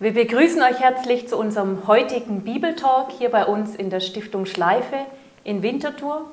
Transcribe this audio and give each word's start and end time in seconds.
Wir 0.00 0.14
begrüßen 0.14 0.62
euch 0.62 0.78
herzlich 0.78 1.26
zu 1.26 1.36
unserem 1.36 1.88
heutigen 1.88 2.42
Bibeltalk 2.42 3.10
hier 3.18 3.32
bei 3.32 3.44
uns 3.44 3.74
in 3.74 3.90
der 3.90 3.98
Stiftung 3.98 4.46
Schleife 4.46 4.94
in 5.42 5.60
Winterthur. 5.62 6.24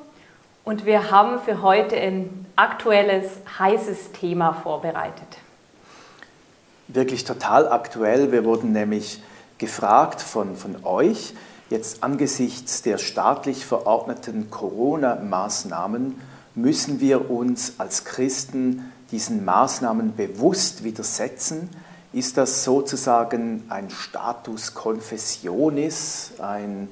Und 0.64 0.86
wir 0.86 1.10
haben 1.10 1.40
für 1.40 1.64
heute 1.64 1.96
ein 1.96 2.46
aktuelles, 2.56 3.26
heißes 3.58 4.12
Thema 4.12 4.54
vorbereitet. 4.54 5.40
Wirklich 6.88 7.24
total 7.24 7.68
aktuell. 7.68 8.32
Wir 8.32 8.46
wurden 8.46 8.72
nämlich 8.72 9.24
gefragt 9.58 10.22
von, 10.22 10.56
von 10.56 10.86
euch, 10.86 11.34
jetzt 11.72 12.04
angesichts 12.04 12.84
der 12.84 13.00
staatlich 13.00 13.66
verordneten 13.66 14.52
Corona-Maßnahmen, 14.52 16.22
müssen 16.54 17.00
wir 17.00 17.32
uns 17.32 17.80
als 17.80 18.06
Christen 18.06 18.92
diesen 19.10 19.44
Maßnahmen 19.44 20.16
bewusst 20.16 20.84
widersetzen? 20.84 21.72
Ist 22.16 22.38
das 22.38 22.64
sozusagen 22.64 23.66
ein 23.68 23.90
Status 23.90 24.74
Confessionis, 24.74 26.32
ein, 26.40 26.88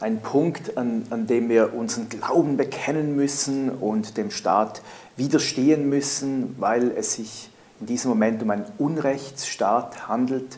ein 0.00 0.22
Punkt, 0.22 0.78
an, 0.78 1.04
an 1.10 1.26
dem 1.26 1.50
wir 1.50 1.74
unseren 1.74 2.08
Glauben 2.08 2.56
bekennen 2.56 3.14
müssen 3.14 3.68
und 3.68 4.16
dem 4.16 4.30
Staat 4.30 4.80
widerstehen 5.18 5.90
müssen, 5.90 6.56
weil 6.58 6.92
es 6.92 7.12
sich 7.12 7.50
in 7.78 7.88
diesem 7.88 8.08
Moment 8.08 8.42
um 8.42 8.52
einen 8.52 8.64
Unrechtsstaat 8.78 10.08
handelt? 10.08 10.56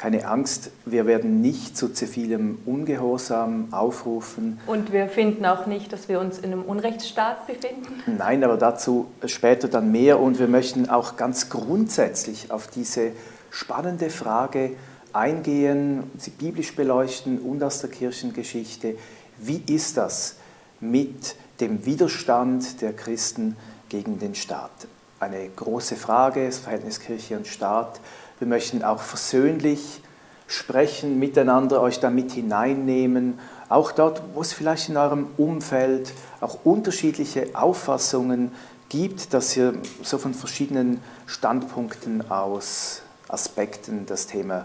Keine 0.00 0.26
Angst, 0.26 0.70
wir 0.86 1.04
werden 1.04 1.42
nicht 1.42 1.76
zu 1.76 1.90
zivilem 1.90 2.56
Ungehorsam 2.64 3.68
aufrufen. 3.70 4.58
Und 4.66 4.92
wir 4.92 5.08
finden 5.08 5.44
auch 5.44 5.66
nicht, 5.66 5.92
dass 5.92 6.08
wir 6.08 6.20
uns 6.20 6.38
in 6.38 6.54
einem 6.54 6.62
Unrechtsstaat 6.62 7.46
befinden? 7.46 8.02
Nein, 8.06 8.42
aber 8.42 8.56
dazu 8.56 9.08
später 9.26 9.68
dann 9.68 9.92
mehr. 9.92 10.18
Und 10.18 10.38
wir 10.38 10.48
möchten 10.48 10.88
auch 10.88 11.16
ganz 11.18 11.50
grundsätzlich 11.50 12.50
auf 12.50 12.68
diese 12.68 13.12
spannende 13.50 14.08
Frage 14.08 14.70
eingehen, 15.12 16.04
sie 16.16 16.30
biblisch 16.30 16.74
beleuchten 16.74 17.38
und 17.38 17.62
aus 17.62 17.82
der 17.82 17.90
Kirchengeschichte. 17.90 18.94
Wie 19.36 19.62
ist 19.68 19.98
das 19.98 20.36
mit 20.80 21.36
dem 21.60 21.84
Widerstand 21.84 22.80
der 22.80 22.94
Christen 22.94 23.54
gegen 23.90 24.18
den 24.18 24.34
Staat? 24.34 24.70
Eine 25.18 25.46
große 25.50 25.96
Frage, 25.96 26.46
das 26.46 26.56
Verhältnis 26.56 27.00
Kirche 27.00 27.36
und 27.36 27.46
Staat. 27.46 28.00
Wir 28.40 28.46
möchten 28.46 28.82
auch 28.82 29.02
versöhnlich 29.02 30.00
sprechen, 30.46 31.18
miteinander 31.18 31.82
euch 31.82 32.00
damit 32.00 32.32
hineinnehmen, 32.32 33.38
auch 33.68 33.92
dort, 33.92 34.22
wo 34.34 34.40
es 34.40 34.54
vielleicht 34.54 34.88
in 34.88 34.96
eurem 34.96 35.26
Umfeld 35.36 36.12
auch 36.40 36.56
unterschiedliche 36.64 37.48
Auffassungen 37.52 38.50
gibt, 38.88 39.34
dass 39.34 39.54
ihr 39.58 39.74
so 40.02 40.16
von 40.16 40.32
verschiedenen 40.32 41.02
Standpunkten 41.26 42.30
aus 42.30 43.02
Aspekten 43.28 44.06
das 44.06 44.26
Thema 44.26 44.64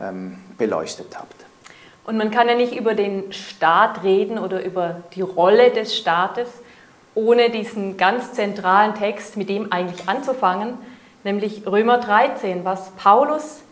ähm, 0.00 0.38
beleuchtet 0.58 1.16
habt. 1.16 1.36
Und 2.04 2.16
man 2.16 2.32
kann 2.32 2.48
ja 2.48 2.56
nicht 2.56 2.74
über 2.74 2.94
den 2.94 3.32
Staat 3.32 4.02
reden 4.02 4.38
oder 4.38 4.62
über 4.64 5.04
die 5.14 5.22
Rolle 5.22 5.70
des 5.70 5.96
Staates, 5.96 6.48
ohne 7.14 7.48
diesen 7.48 7.96
ganz 7.96 8.32
zentralen 8.32 8.96
Text 8.96 9.36
mit 9.36 9.48
dem 9.48 9.70
eigentlich 9.70 10.08
anzufangen, 10.08 10.74
nämlich 11.24 11.66
Römer 11.66 11.98
13, 11.98 12.64
was 12.64 12.90
Paulus 12.92 13.62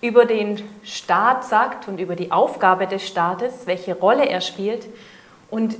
über 0.00 0.26
den 0.26 0.62
Staat 0.84 1.44
sagt 1.44 1.88
und 1.88 1.98
über 1.98 2.16
die 2.16 2.30
Aufgabe 2.30 2.86
des 2.86 3.06
Staates, 3.06 3.66
welche 3.66 3.94
Rolle 3.94 4.28
er 4.28 4.40
spielt. 4.40 4.86
Und 5.50 5.76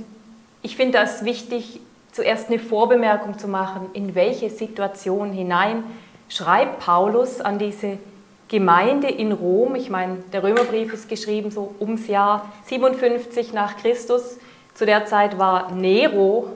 ich 0.61 0.75
finde 0.75 0.97
das 0.97 1.23
wichtig, 1.23 1.79
zuerst 2.11 2.49
eine 2.49 2.59
Vorbemerkung 2.59 3.37
zu 3.37 3.47
machen, 3.47 3.89
in 3.93 4.15
welche 4.15 4.49
Situation 4.49 5.31
hinein 5.31 5.83
schreibt 6.29 6.79
Paulus 6.79 7.41
an 7.41 7.59
diese 7.59 7.99
Gemeinde 8.47 9.07
in 9.07 9.31
Rom. 9.31 9.75
Ich 9.75 9.89
meine, 9.89 10.17
der 10.33 10.43
Römerbrief 10.43 10.93
ist 10.93 11.09
geschrieben 11.09 11.51
so 11.51 11.75
ums 11.79 12.07
Jahr 12.07 12.51
57 12.65 13.53
nach 13.53 13.77
Christus. 13.77 14.37
Zu 14.73 14.85
der 14.85 15.05
Zeit 15.05 15.37
war 15.37 15.71
Nero 15.71 16.47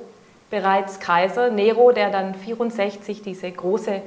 bereits 0.49 0.99
Kaiser. 0.99 1.49
Nero, 1.49 1.91
der 1.91 2.09
dann 2.09 2.35
64 2.35 3.21
diese 3.21 3.51
große 3.51 4.01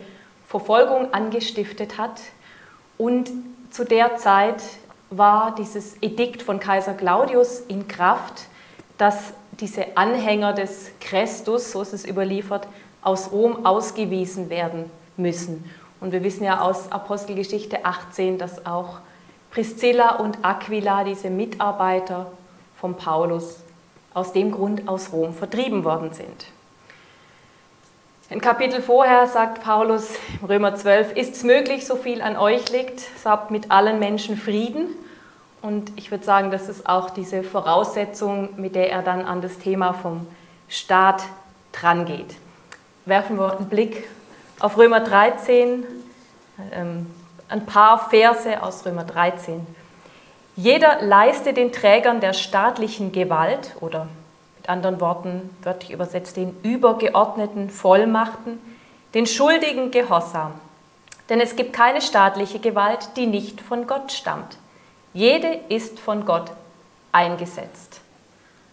Verfolgung 0.55 1.13
angestiftet 1.13 1.99
hat. 1.99 2.21
Und 2.97 3.29
zu 3.71 3.83
der 3.83 4.19
Zeit 4.19 4.63
war 5.11 5.53
dieses 5.57 6.01
Edikt 6.01 6.43
von 6.43 6.61
Kaiser 6.61 6.95
Claudius 6.95 7.59
in 7.59 7.89
Kraft, 7.89 8.45
dass 8.97 9.33
diese 9.59 9.97
Anhänger 9.97 10.53
des 10.53 10.93
Christus, 11.01 11.73
so 11.73 11.83
ist 11.83 11.93
es 11.93 12.07
überliefert, 12.07 12.69
aus 13.03 13.33
Rom 13.33 13.67
ausgewiesen 13.67 14.49
werden 14.49 14.93
müssen. 15.17 15.69
Und 16.01 16.13
wir 16.13 16.23
wissen 16.23 16.45
ja 16.45 16.61
aus 16.61 16.93
Apostelgeschichte 16.93 17.85
18, 17.85 18.39
dass 18.39 18.65
auch 18.65 19.01
Priscilla 19.51 20.19
und 20.21 20.39
Aquila, 20.43 21.03
diese 21.03 21.31
Mitarbeiter 21.31 22.31
von 22.81 22.97
Paulus, 22.97 23.57
aus 24.13 24.33
dem 24.33 24.53
Grund 24.53 24.87
aus 24.87 25.13
Rom 25.13 25.35
vertrieben 25.35 25.83
worden 25.83 26.13
sind. 26.13 26.47
Ein 28.34 28.41
Kapitel 28.41 28.83
vorher 28.83 29.28
sagt 29.28 29.62
Paulus, 29.62 30.09
Römer 30.43 30.75
12, 30.75 31.12
ist 31.12 31.37
es 31.37 31.45
möglich, 31.45 31.87
so 31.87 31.95
viel 31.95 32.21
an 32.21 32.37
euch 32.37 32.69
liegt, 32.72 32.99
so 33.22 33.31
habt 33.31 33.53
mit 33.53 33.71
allen 33.71 34.00
Menschen 34.00 34.37
Frieden. 34.37 34.89
Und 35.62 35.93
ich 35.95 36.11
würde 36.11 36.25
sagen, 36.25 36.50
das 36.50 36.69
ist 36.69 36.89
auch 36.89 37.11
diese 37.11 37.44
Voraussetzung, 37.44 38.49
mit 38.56 38.75
der 38.75 38.91
er 38.91 39.03
dann 39.03 39.25
an 39.25 39.41
das 39.41 39.59
Thema 39.59 39.93
vom 39.93 40.27
Staat 40.69 41.23
drangeht. 41.71 42.34
Werfen 43.05 43.39
wir 43.39 43.56
einen 43.56 43.69
Blick 43.69 44.09
auf 44.59 44.78
Römer 44.78 44.99
13, 44.99 45.84
ähm, 46.73 47.06
ein 47.49 47.67
paar 47.67 48.11
Verse 48.11 48.61
aus 48.65 48.84
Römer 48.84 49.05
13. 49.05 49.65
Jeder 50.56 51.03
leiste 51.03 51.53
den 51.53 51.71
Trägern 51.71 52.19
der 52.19 52.33
staatlichen 52.33 53.12
Gewalt 53.12 53.77
oder 53.78 54.09
anderen 54.69 55.01
Worten 55.01 55.51
wörtlich 55.63 55.93
übersetzt 55.93 56.37
den 56.37 56.57
übergeordneten 56.63 57.71
Vollmachten, 57.71 58.59
den 59.15 59.27
schuldigen 59.27 59.91
Gehorsam. 59.91 60.53
Denn 61.29 61.41
es 61.41 61.57
gibt 61.57 61.73
keine 61.73 62.03
staatliche 62.03 62.59
Gewalt, 62.59 63.11
die 63.17 63.27
nicht 63.27 63.61
von 63.61 63.87
Gott 63.87 64.13
stammt. 64.13 64.59
Jede 65.13 65.61
ist 65.69 66.01
von 66.01 66.27
Gott 66.27 66.51
eingesetzt. 67.13 68.01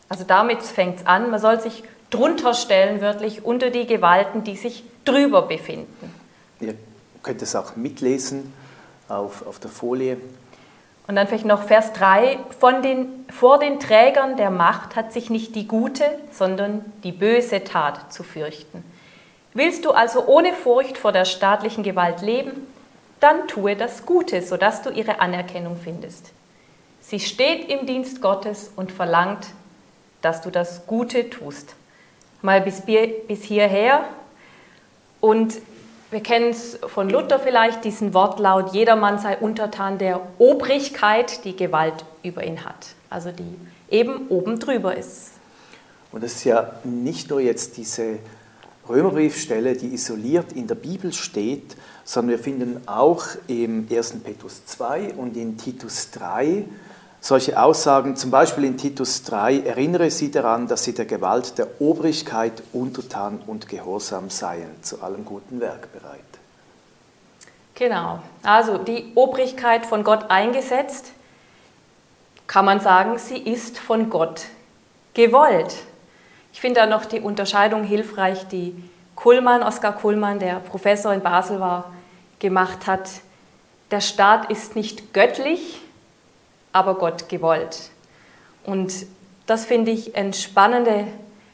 Also 0.10 0.26
damit 0.26 0.62
fängt 0.62 1.00
es 1.00 1.06
an, 1.06 1.32
man 1.32 1.40
soll 1.40 1.62
sich 1.62 1.84
drunter 2.10 2.54
stellen, 2.54 3.00
wörtlich 3.00 3.46
unter 3.46 3.70
die 3.70 3.86
Gewalten, 3.86 4.44
die 4.44 4.58
sich 4.58 4.84
drüber 5.06 5.44
befinden. 5.44 6.14
Ihr 6.60 6.76
könnt 7.24 7.42
es 7.42 7.56
auch 7.56 7.76
mitlesen 7.76 8.54
auf, 9.08 9.46
auf 9.48 9.60
der 9.60 9.70
Folie. 9.70 10.18
Und 11.08 11.16
dann 11.16 11.28
vielleicht 11.28 11.46
noch 11.46 11.64
Vers 11.64 11.94
3, 11.94 12.40
von 12.60 12.82
den, 12.82 13.26
vor 13.30 13.60
den 13.60 13.80
Trägern 13.80 14.38
der 14.38 14.52
Macht 14.52 14.96
hat 14.96 15.12
sich 15.12 15.30
nicht 15.30 15.56
die 15.56 15.68
gute, 15.68 16.06
sondern 16.32 16.86
die 17.04 17.12
böse 17.12 17.64
Tat 17.64 18.14
zu 18.14 18.24
fürchten. 18.24 18.84
Willst 19.54 19.84
du 19.84 19.92
also 19.92 20.26
ohne 20.28 20.54
Furcht 20.54 20.98
vor 20.98 21.12
der 21.12 21.26
staatlichen 21.26 21.84
Gewalt 21.84 22.22
leben, 22.22 22.68
dann 23.20 23.48
tue 23.48 23.76
das 23.76 24.06
Gute, 24.06 24.42
sodass 24.42 24.82
du 24.82 24.90
ihre 24.90 25.20
Anerkennung 25.20 25.78
findest. 25.82 26.32
Sie 27.02 27.20
steht 27.20 27.70
im 27.70 27.86
Dienst 27.86 28.22
Gottes 28.22 28.72
und 28.76 28.92
verlangt, 28.92 29.48
dass 30.22 30.42
du 30.42 30.50
das 30.50 30.86
Gute 30.88 31.30
tust. 31.30 31.76
Mal 32.42 32.62
bis, 32.62 32.82
bis 32.82 33.44
hierher. 33.44 34.06
Und 35.20 35.56
wir 36.12 36.22
kennen 36.22 36.50
es 36.50 36.78
von 36.88 37.10
Luther 37.10 37.40
vielleicht, 37.40 37.86
diesen 37.86 38.14
Wortlaut, 38.14 38.74
jedermann 38.74 39.18
sei 39.18 39.38
untertan 39.38 39.98
der 39.98 40.22
Obrigkeit, 40.38 41.46
die 41.46 41.56
Gewalt 41.56 42.06
über 42.22 42.44
ihn 42.44 42.66
hat. 42.66 42.88
Also 43.10 43.32
die 43.32 43.56
eben 43.90 44.28
oben 44.28 44.60
drüber 44.60 44.96
ist. 44.96 45.32
Und 46.12 46.24
es 46.24 46.36
ist 46.36 46.44
ja 46.44 46.74
nicht 46.84 47.30
nur 47.30 47.40
jetzt 47.40 47.78
diese 47.78 48.20
Römerbriefstelle, 48.90 49.78
die 49.78 49.94
isoliert 49.94 50.52
in 50.52 50.68
der 50.68 50.76
Bibel 50.76 51.14
steht, 51.14 51.78
sondern 52.04 52.38
wir 52.38 52.44
finden 52.44 52.82
auch 52.88 53.24
im 53.48 53.88
1. 53.90 54.16
Petrus 54.24 54.66
2 54.66 55.14
und 55.14 55.38
in 55.38 55.58
Titus 55.58 56.12
3 56.12 56.66
solche 57.22 57.62
Aussagen, 57.62 58.16
zum 58.16 58.32
Beispiel 58.32 58.66
in 58.66 58.78
Titus 58.78 59.24
3, 59.24 59.60
erinnere 59.60 60.10
sie 60.10 60.32
daran, 60.32 60.68
dass 60.68 60.84
sie 60.84 60.94
der 60.94 61.06
Gewalt 61.06 61.58
der 61.60 61.80
Obrigkeit 61.80 62.64
untertan 62.74 63.40
und 63.46 63.70
gehorsam 63.70 64.32
seien, 64.32 64.82
zu 64.82 65.02
allem 65.04 65.24
guten 65.24 65.62
Werk 65.62 65.94
bereit. 65.94 66.20
Genau, 67.76 68.20
also 68.44 68.80
die 68.80 69.12
Obrigkeit 69.16 69.86
von 69.86 70.04
Gott 70.04 70.26
eingesetzt, 70.30 71.12
kann 72.48 72.66
man 72.66 72.80
sagen, 72.80 73.18
sie 73.18 73.38
ist 73.38 73.78
von 73.78 74.10
Gott 74.10 74.46
gewollt. 75.14 75.76
Ich 76.52 76.60
finde 76.60 76.82
da 76.82 76.86
noch 76.86 77.06
die 77.06 77.22
Unterscheidung 77.22 77.84
hilfreich, 77.84 78.48
die 78.48 78.76
Kuhlmann, 79.16 79.64
Oskar 79.64 79.96
Kuhlmann, 79.96 80.40
der 80.40 80.56
Professor 80.56 81.14
in 81.14 81.22
Basel 81.22 81.60
war, 81.60 81.94
gemacht 82.40 82.88
hat. 82.88 83.10
Der 83.92 84.02
Staat 84.02 84.50
ist 84.50 84.76
nicht 84.76 85.14
göttlich, 85.14 85.82
aber 86.74 86.96
Gott 86.96 87.30
gewollt. 87.30 87.90
Und 88.64 89.06
das 89.46 89.66
finde 89.66 89.92
ich 89.92 90.16
einen, 90.16 90.34
spannende, 90.34 91.08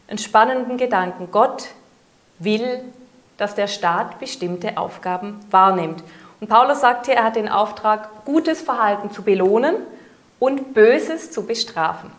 einen 0.08 0.18
spannenden 0.18 0.78
Gedanken. 0.78 1.30
Gott 1.32 1.70
will, 2.40 2.82
dass 3.38 3.56
der 3.56 3.68
Staat 3.68 4.20
bestimmte 4.20 4.78
Aufgaben 4.78 5.40
wahrnimmt. 5.50 6.04
Und 6.40 6.50
Paulus 6.50 6.82
sagt 6.82 7.08
hier, 7.08 7.16
er 7.16 7.24
hat 7.24 7.36
den 7.36 7.50
Auftrag, 7.50 8.26
gutes 8.26 8.62
Verhalten 8.62 9.12
zu 9.12 9.24
belohnen 9.24 9.76
und 10.40 10.74
Böses 10.74 11.32
zu 11.32 11.46
bestrafen. 11.46 12.12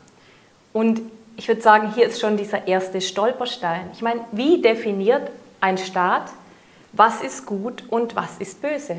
Und 0.72 1.00
ich 1.36 1.46
würde 1.46 1.60
sagen, 1.60 1.92
hier 1.94 2.06
ist 2.06 2.20
schon 2.20 2.36
dieser 2.36 2.66
erste 2.66 3.00
Stolperstein. 3.00 3.90
Ich 3.92 4.02
meine, 4.02 4.20
wie 4.32 4.60
definiert 4.60 5.30
ein 5.60 5.78
Staat, 5.78 6.30
was 6.92 7.20
ist 7.20 7.46
gut 7.46 7.84
und 7.90 8.16
was 8.16 8.38
ist 8.38 8.60
böse? 8.60 8.96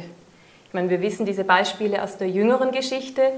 Ich 0.65 0.73
meine, 0.73 0.89
wir 0.89 1.01
wissen 1.01 1.25
diese 1.25 1.43
Beispiele 1.43 2.01
aus 2.01 2.17
der 2.17 2.29
jüngeren 2.29 2.71
Geschichte, 2.71 3.33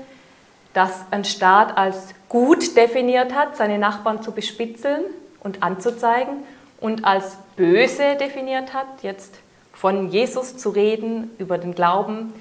dass 0.73 1.06
ein 1.12 1.25
Staat 1.25 1.77
als 1.77 2.13
gut 2.29 2.77
definiert 2.77 3.33
hat, 3.33 3.57
seine 3.57 3.77
Nachbarn 3.77 4.21
zu 4.23 4.31
bespitzeln 4.31 5.03
und 5.41 5.63
anzuzeigen 5.63 6.44
und 6.79 7.06
als 7.06 7.38
böse 7.56 8.15
definiert 8.19 8.73
hat, 8.73 8.88
jetzt 9.01 9.35
von 9.73 10.09
Jesus 10.09 10.57
zu 10.57 10.69
reden, 10.69 11.31
über 11.38 11.57
den 11.57 11.75
Glauben 11.75 12.33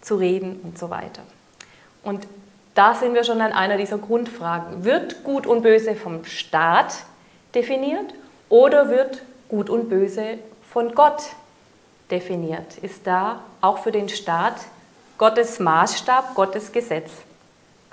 zu 0.00 0.16
reden 0.16 0.60
und 0.62 0.78
so 0.78 0.90
weiter. 0.90 1.22
Und 2.02 2.26
da 2.74 2.94
sind 2.94 3.14
wir 3.14 3.24
schon 3.24 3.40
an 3.40 3.52
einer 3.52 3.76
dieser 3.76 3.98
Grundfragen. 3.98 4.84
Wird 4.84 5.24
Gut 5.24 5.46
und 5.46 5.62
Böse 5.62 5.94
vom 5.94 6.24
Staat 6.24 6.94
definiert 7.54 8.14
oder 8.48 8.90
wird 8.90 9.22
Gut 9.48 9.70
und 9.70 9.88
Böse 9.88 10.38
von 10.70 10.94
Gott 10.94 11.22
definiert? 12.10 12.78
Ist 12.78 13.06
da 13.06 13.40
auch 13.60 13.78
für 13.78 13.92
den 13.92 14.08
Staat 14.08 14.56
Gottes 15.18 15.58
Maßstab, 15.58 16.34
Gottes 16.34 16.70
Gesetz 16.70 17.10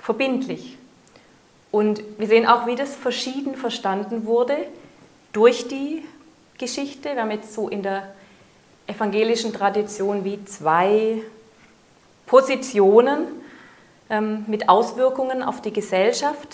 verbindlich? 0.04 0.76
Und 1.72 2.02
wir 2.18 2.28
sehen 2.28 2.46
auch, 2.46 2.66
wie 2.66 2.76
das 2.76 2.94
verschieden 2.94 3.56
verstanden 3.56 4.26
wurde 4.26 4.56
durch 5.32 5.66
die 5.66 6.04
Geschichte. 6.58 7.14
Wir 7.14 7.22
haben 7.22 7.30
jetzt 7.30 7.54
so 7.54 7.68
in 7.68 7.82
der 7.82 8.14
evangelischen 8.86 9.52
Tradition 9.52 10.24
wie 10.24 10.44
zwei 10.44 11.22
Positionen 12.26 13.26
ähm, 14.10 14.44
mit 14.46 14.68
Auswirkungen 14.68 15.42
auf 15.42 15.62
die 15.62 15.72
Gesellschaft. 15.72 16.48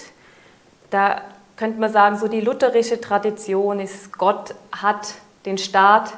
Da 0.91 1.21
könnte 1.57 1.81
man 1.81 1.93
sagen, 1.93 2.17
so 2.19 2.29
die 2.29 2.41
lutherische 2.41 3.01
Tradition 3.01 3.81
ist, 3.81 4.17
Gott 4.17 4.55
hat 4.73 5.15
den 5.45 5.59
Staat 5.59 6.13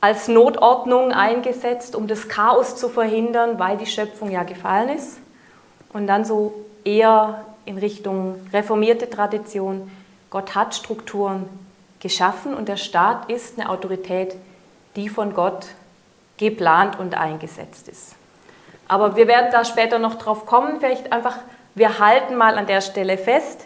als 0.00 0.28
Notordnung 0.28 1.12
eingesetzt, 1.12 1.96
um 1.96 2.06
das 2.06 2.28
Chaos 2.28 2.76
zu 2.76 2.88
verhindern, 2.88 3.58
weil 3.58 3.76
die 3.76 3.86
Schöpfung 3.86 4.30
ja 4.30 4.44
gefallen 4.44 4.90
ist. 4.90 5.18
Und 5.94 6.08
dann 6.08 6.24
so 6.24 6.52
eher 6.84 7.44
in 7.64 7.78
Richtung 7.78 8.46
reformierte 8.52 9.08
Tradition, 9.08 9.90
Gott 10.28 10.56
hat 10.56 10.74
Strukturen 10.74 11.48
geschaffen 12.00 12.52
und 12.52 12.68
der 12.68 12.76
Staat 12.76 13.30
ist 13.30 13.58
eine 13.58 13.70
Autorität, 13.70 14.34
die 14.96 15.08
von 15.08 15.32
Gott 15.34 15.68
geplant 16.36 16.98
und 16.98 17.14
eingesetzt 17.16 17.88
ist. 17.88 18.16
Aber 18.88 19.14
wir 19.14 19.28
werden 19.28 19.50
da 19.52 19.64
später 19.64 20.00
noch 20.00 20.16
drauf 20.16 20.46
kommen. 20.46 20.80
Vielleicht 20.80 21.12
einfach, 21.12 21.38
wir 21.76 22.00
halten 22.00 22.34
mal 22.34 22.58
an 22.58 22.66
der 22.66 22.80
Stelle 22.80 23.16
fest, 23.16 23.64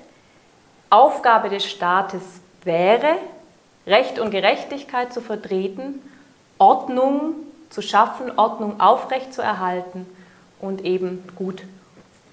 Aufgabe 0.90 1.48
des 1.48 1.64
Staates 1.64 2.22
wäre, 2.62 3.16
Recht 3.86 4.18
und 4.18 4.30
Gerechtigkeit 4.30 5.14
zu 5.14 5.22
vertreten, 5.22 6.02
Ordnung 6.58 7.32
zu 7.70 7.80
schaffen, 7.80 8.38
Ordnung 8.38 8.80
aufrecht 8.80 9.32
zu 9.32 9.40
erhalten 9.40 10.06
und 10.60 10.84
eben 10.84 11.24
Gut 11.34 11.62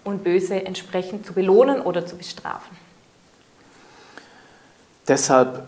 und 0.06 0.24
Böse 0.24 0.66
entsprechend 0.66 1.26
zu 1.26 1.34
belohnen 1.34 1.82
oder 1.82 2.06
zu 2.06 2.16
bestrafen. 2.16 2.78
Deshalb 5.08 5.68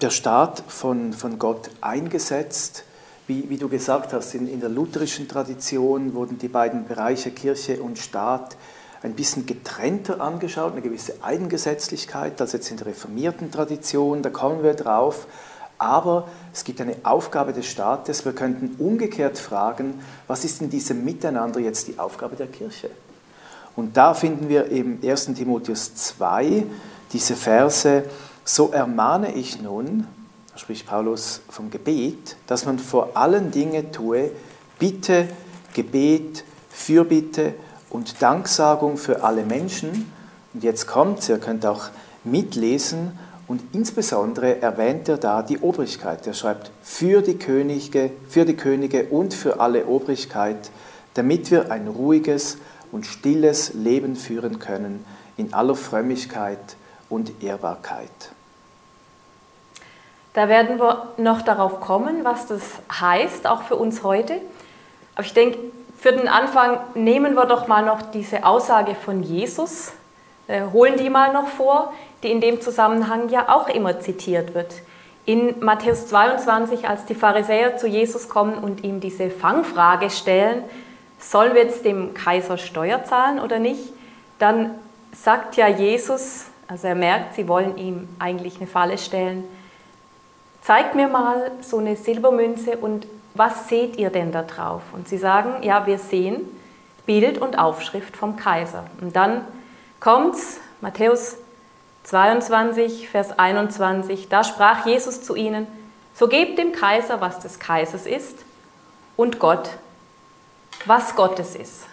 der 0.00 0.10
Staat 0.10 0.62
von, 0.66 1.12
von 1.12 1.38
Gott 1.38 1.70
eingesetzt, 1.80 2.84
wie, 3.26 3.48
wie 3.50 3.58
du 3.58 3.68
gesagt 3.68 4.12
hast, 4.12 4.34
in, 4.34 4.48
in 4.48 4.60
der 4.60 4.68
lutherischen 4.68 5.28
Tradition 5.28 6.14
wurden 6.14 6.38
die 6.38 6.48
beiden 6.48 6.86
Bereiche 6.86 7.30
Kirche 7.30 7.82
und 7.82 7.98
Staat 7.98 8.56
ein 9.02 9.14
bisschen 9.14 9.46
getrennter 9.46 10.20
angeschaut, 10.20 10.72
eine 10.72 10.82
gewisse 10.82 11.14
Eigengesetzlichkeit, 11.22 12.40
als 12.40 12.52
jetzt 12.52 12.70
in 12.70 12.76
der 12.76 12.86
reformierten 12.86 13.50
Tradition, 13.50 14.22
da 14.22 14.30
kommen 14.30 14.62
wir 14.62 14.74
drauf. 14.74 15.26
Aber 15.78 16.28
es 16.54 16.64
gibt 16.64 16.80
eine 16.80 16.96
Aufgabe 17.02 17.52
des 17.52 17.66
Staates. 17.66 18.24
Wir 18.24 18.32
könnten 18.32 18.82
umgekehrt 18.82 19.38
fragen, 19.38 20.00
was 20.26 20.44
ist 20.44 20.62
in 20.62 20.70
diesem 20.70 21.04
Miteinander 21.04 21.60
jetzt 21.60 21.88
die 21.88 21.98
Aufgabe 21.98 22.34
der 22.34 22.46
Kirche? 22.46 22.90
Und 23.76 23.96
da 23.96 24.14
finden 24.14 24.48
wir 24.48 24.66
im 24.66 24.98
1 25.02 25.34
Timotheus 25.34 25.94
2 25.94 26.64
diese 27.12 27.36
Verse, 27.36 28.04
so 28.44 28.70
ermahne 28.70 29.34
ich 29.34 29.60
nun, 29.60 30.06
spricht 30.56 30.86
Paulus 30.86 31.42
vom 31.48 31.70
Gebet, 31.70 32.36
dass 32.46 32.64
man 32.64 32.78
vor 32.78 33.10
allen 33.14 33.50
Dingen 33.50 33.92
tue, 33.92 34.30
Bitte, 34.78 35.28
Gebet, 35.74 36.44
Fürbitte 36.70 37.54
und 37.90 38.20
Danksagung 38.20 38.96
für 38.96 39.22
alle 39.22 39.44
Menschen. 39.44 40.10
Und 40.52 40.64
jetzt 40.64 40.86
kommt, 40.86 41.28
ihr 41.28 41.38
könnt 41.38 41.64
auch 41.66 41.88
mitlesen, 42.24 43.18
und 43.48 43.62
insbesondere 43.72 44.60
erwähnt 44.60 45.08
er 45.08 45.18
da 45.18 45.42
die 45.42 45.60
Obrigkeit. 45.60 46.26
Er 46.26 46.34
schreibt 46.34 46.72
für 46.82 47.22
die 47.22 47.38
Könige, 47.38 48.10
für 48.28 48.44
die 48.44 48.56
Könige 48.56 49.04
und 49.04 49.34
für 49.34 49.60
alle 49.60 49.86
Obrigkeit, 49.86 50.70
damit 51.14 51.50
wir 51.50 51.70
ein 51.70 51.86
ruhiges 51.86 52.58
und 52.92 53.06
stilles 53.06 53.74
Leben 53.74 54.16
führen 54.16 54.58
können 54.58 55.04
in 55.36 55.52
aller 55.54 55.74
Frömmigkeit 55.74 56.76
und 57.08 57.42
Ehrbarkeit. 57.42 58.10
Da 60.32 60.48
werden 60.48 60.78
wir 60.78 61.08
noch 61.16 61.42
darauf 61.42 61.80
kommen, 61.80 62.24
was 62.24 62.46
das 62.46 62.62
heißt, 62.92 63.46
auch 63.46 63.62
für 63.62 63.76
uns 63.76 64.02
heute. 64.02 64.34
Aber 65.14 65.24
ich 65.24 65.32
denke, 65.32 65.58
für 65.98 66.12
den 66.12 66.28
Anfang 66.28 66.78
nehmen 66.94 67.34
wir 67.34 67.46
doch 67.46 67.68
mal 67.68 67.84
noch 67.84 68.02
diese 68.02 68.44
Aussage 68.44 68.94
von 68.94 69.22
Jesus, 69.22 69.92
äh, 70.46 70.62
holen 70.72 70.96
die 70.98 71.08
mal 71.08 71.32
noch 71.32 71.48
vor, 71.48 71.92
die 72.22 72.30
in 72.30 72.42
dem 72.42 72.60
Zusammenhang 72.60 73.30
ja 73.30 73.48
auch 73.48 73.68
immer 73.68 73.98
zitiert 74.00 74.54
wird. 74.54 74.74
In 75.24 75.58
Matthäus 75.60 76.06
22, 76.06 76.86
als 76.86 77.06
die 77.06 77.14
Pharisäer 77.14 77.78
zu 77.78 77.88
Jesus 77.88 78.28
kommen 78.28 78.58
und 78.58 78.84
ihm 78.84 79.00
diese 79.00 79.30
Fangfrage 79.30 80.10
stellen, 80.10 80.62
sollen 81.30 81.54
wir 81.54 81.62
jetzt 81.62 81.84
dem 81.84 82.14
Kaiser 82.14 82.58
Steuer 82.58 83.04
zahlen 83.04 83.40
oder 83.40 83.58
nicht, 83.58 83.92
dann 84.38 84.70
sagt 85.12 85.56
ja 85.56 85.68
Jesus, 85.68 86.46
also 86.68 86.88
er 86.88 86.94
merkt, 86.94 87.34
sie 87.34 87.48
wollen 87.48 87.76
ihm 87.78 88.08
eigentlich 88.18 88.56
eine 88.56 88.66
Falle 88.66 88.98
stellen, 88.98 89.44
zeigt 90.62 90.94
mir 90.94 91.08
mal 91.08 91.50
so 91.60 91.78
eine 91.78 91.96
Silbermünze 91.96 92.76
und 92.76 93.06
was 93.34 93.68
seht 93.68 93.96
ihr 93.96 94.10
denn 94.10 94.32
da 94.32 94.42
drauf? 94.42 94.82
Und 94.92 95.08
sie 95.08 95.18
sagen, 95.18 95.62
ja, 95.62 95.86
wir 95.86 95.98
sehen 95.98 96.40
Bild 97.04 97.38
und 97.38 97.58
Aufschrift 97.58 98.16
vom 98.16 98.36
Kaiser. 98.36 98.84
Und 99.00 99.14
dann 99.14 99.42
kommt's, 100.00 100.58
Matthäus 100.80 101.36
22, 102.04 103.08
Vers 103.08 103.38
21, 103.38 104.28
da 104.28 104.42
sprach 104.42 104.86
Jesus 104.86 105.22
zu 105.22 105.34
ihnen, 105.34 105.66
so 106.14 106.28
gebt 106.28 106.58
dem 106.58 106.72
Kaiser, 106.72 107.20
was 107.20 107.40
des 107.40 107.58
Kaisers 107.58 108.06
ist, 108.06 108.38
und 109.16 109.38
Gott, 109.38 109.70
was 110.86 111.14
Gottes 111.16 111.54
ist. 111.54 111.86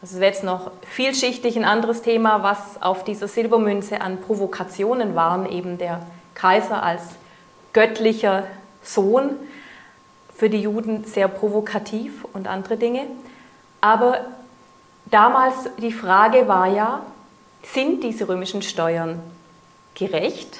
Das 0.00 0.14
wäre 0.14 0.26
jetzt 0.26 0.44
noch 0.44 0.70
vielschichtig 0.82 1.56
ein 1.56 1.64
anderes 1.64 2.02
Thema, 2.02 2.42
was 2.42 2.80
auf 2.80 3.02
dieser 3.04 3.28
Silbermünze 3.28 4.00
an 4.00 4.20
Provokationen 4.20 5.14
waren, 5.14 5.50
eben 5.50 5.78
der 5.78 6.06
Kaiser 6.34 6.82
als 6.82 7.02
göttlicher 7.72 8.44
Sohn, 8.82 9.30
für 10.36 10.50
die 10.50 10.60
Juden 10.60 11.04
sehr 11.04 11.28
provokativ 11.28 12.26
und 12.32 12.46
andere 12.46 12.76
Dinge. 12.76 13.06
Aber 13.80 14.20
damals 15.06 15.54
die 15.78 15.92
Frage 15.92 16.46
war 16.46 16.66
ja, 16.66 17.00
sind 17.62 18.04
diese 18.04 18.28
römischen 18.28 18.62
Steuern 18.62 19.20
gerecht? 19.94 20.58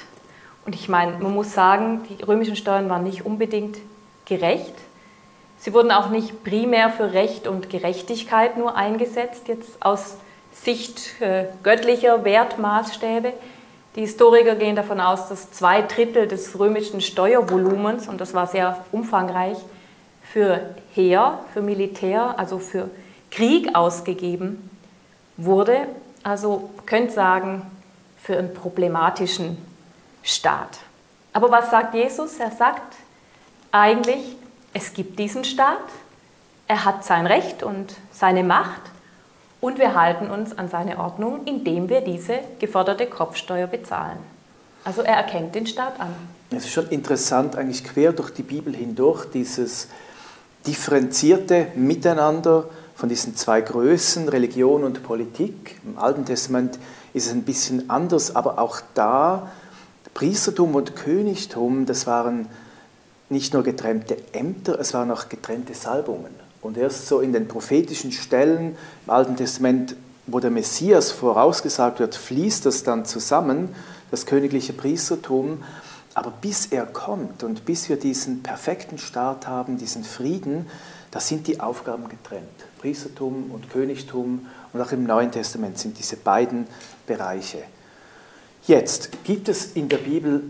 Und 0.65 0.75
ich 0.75 0.89
meine, 0.89 1.19
man 1.19 1.33
muss 1.33 1.53
sagen, 1.53 2.03
die 2.09 2.23
römischen 2.23 2.55
Steuern 2.55 2.89
waren 2.89 3.03
nicht 3.03 3.25
unbedingt 3.25 3.77
gerecht. 4.25 4.73
Sie 5.59 5.73
wurden 5.73 5.91
auch 5.91 6.09
nicht 6.09 6.43
primär 6.43 6.89
für 6.89 7.13
Recht 7.13 7.47
und 7.47 7.69
Gerechtigkeit 7.69 8.57
nur 8.57 8.75
eingesetzt, 8.75 9.47
jetzt 9.47 9.83
aus 9.83 10.17
Sicht 10.51 11.21
äh, 11.21 11.45
göttlicher 11.63 12.23
Wertmaßstäbe. 12.23 13.33
Die 13.95 14.01
Historiker 14.01 14.55
gehen 14.55 14.75
davon 14.75 14.99
aus, 14.99 15.27
dass 15.29 15.51
zwei 15.51 15.81
Drittel 15.81 16.27
des 16.27 16.57
römischen 16.59 17.01
Steuervolumens, 17.01 18.07
und 18.07 18.21
das 18.21 18.33
war 18.33 18.47
sehr 18.47 18.85
umfangreich, 18.91 19.57
für 20.21 20.61
Heer, 20.93 21.39
für 21.53 21.61
Militär, 21.61 22.35
also 22.37 22.59
für 22.59 22.89
Krieg 23.31 23.75
ausgegeben 23.75 24.69
wurde. 25.37 25.87
Also 26.23 26.69
könnt 26.85 27.11
sagen, 27.11 27.63
für 28.21 28.37
einen 28.37 28.53
problematischen 28.53 29.57
Staat. 30.21 30.79
Aber 31.33 31.49
was 31.49 31.71
sagt 31.71 31.93
Jesus? 31.93 32.37
Er 32.39 32.51
sagt 32.51 32.95
eigentlich, 33.71 34.35
es 34.77 34.93
gibt 34.93 35.17
diesen 35.17 35.43
Staat, 35.43 35.79
er 36.67 36.85
hat 36.85 37.03
sein 37.03 37.25
Recht 37.25 37.63
und 37.63 37.95
seine 38.11 38.43
Macht 38.43 38.81
und 39.59 39.79
wir 39.79 39.95
halten 39.99 40.29
uns 40.29 40.55
an 40.55 40.69
seine 40.69 40.99
Ordnung, 40.99 41.45
indem 41.45 41.89
wir 41.89 42.01
diese 42.01 42.39
geforderte 42.59 43.07
Kopfsteuer 43.07 43.65
bezahlen. 43.65 44.19
Also 44.83 45.01
er 45.01 45.15
erkennt 45.15 45.55
den 45.55 45.65
Staat 45.65 45.99
an. 45.99 46.13
Es 46.51 46.65
ist 46.65 46.71
schon 46.71 46.87
interessant, 46.89 47.55
eigentlich 47.55 47.83
quer 47.83 48.13
durch 48.13 48.29
die 48.29 48.43
Bibel 48.43 48.75
hindurch, 48.75 49.25
dieses, 49.33 49.87
differenzierte 50.67 51.67
Miteinander 51.75 52.65
von 52.95 53.09
diesen 53.09 53.35
zwei 53.35 53.61
Größen, 53.61 54.27
Religion 54.29 54.83
und 54.83 55.01
Politik. 55.01 55.79
Im 55.85 55.97
Alten 55.97 56.25
Testament 56.25 56.77
ist 57.13 57.27
es 57.27 57.31
ein 57.31 57.43
bisschen 57.43 57.89
anders, 57.89 58.35
aber 58.35 58.59
auch 58.59 58.81
da, 58.93 59.49
Priestertum 60.13 60.75
und 60.75 60.95
Königtum, 60.95 61.85
das 61.85 62.05
waren 62.05 62.47
nicht 63.29 63.53
nur 63.53 63.63
getrennte 63.63 64.17
Ämter, 64.33 64.79
es 64.79 64.93
waren 64.93 65.11
auch 65.11 65.29
getrennte 65.29 65.73
Salbungen. 65.73 66.33
Und 66.61 66.77
erst 66.77 67.07
so 67.07 67.19
in 67.19 67.33
den 67.33 67.47
prophetischen 67.47 68.11
Stellen 68.11 68.75
im 69.05 69.09
Alten 69.09 69.35
Testament, 69.35 69.95
wo 70.25 70.39
der 70.39 70.51
Messias 70.51 71.11
vorausgesagt 71.11 71.99
wird, 71.99 72.15
fließt 72.15 72.65
das 72.65 72.83
dann 72.83 73.05
zusammen, 73.05 73.73
das 74.11 74.25
königliche 74.25 74.73
Priestertum. 74.73 75.63
Aber 76.13 76.31
bis 76.31 76.67
er 76.67 76.85
kommt 76.85 77.43
und 77.43 77.65
bis 77.65 77.89
wir 77.89 77.97
diesen 77.97 78.41
perfekten 78.41 78.97
Staat 78.97 79.47
haben, 79.47 79.77
diesen 79.77 80.03
Frieden, 80.03 80.65
da 81.11 81.19
sind 81.19 81.47
die 81.47 81.59
Aufgaben 81.59 82.09
getrennt. 82.09 82.47
Priestertum 82.79 83.51
und 83.51 83.69
Königtum 83.69 84.47
und 84.73 84.81
auch 84.81 84.91
im 84.91 85.05
Neuen 85.05 85.31
Testament 85.31 85.77
sind 85.77 85.99
diese 85.99 86.17
beiden 86.17 86.67
Bereiche. 87.05 87.59
Jetzt 88.65 89.23
gibt 89.23 89.47
es 89.47 89.73
in 89.73 89.87
der 89.89 89.97
Bibel 89.97 90.43